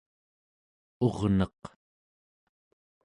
[1.07, 1.61] urneq